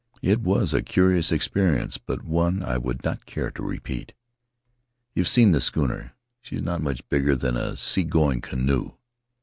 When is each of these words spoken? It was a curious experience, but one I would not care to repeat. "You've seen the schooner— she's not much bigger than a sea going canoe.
It 0.23 0.39
was 0.41 0.73
a 0.73 0.81
curious 0.81 1.31
experience, 1.31 1.99
but 1.99 2.23
one 2.23 2.63
I 2.63 2.79
would 2.79 3.03
not 3.03 3.27
care 3.27 3.51
to 3.51 3.61
repeat. 3.61 4.13
"You've 5.13 5.27
seen 5.27 5.51
the 5.51 5.61
schooner— 5.61 6.13
she's 6.41 6.63
not 6.63 6.81
much 6.81 7.07
bigger 7.09 7.35
than 7.35 7.55
a 7.55 7.77
sea 7.77 8.03
going 8.03 8.41
canoe. 8.41 8.93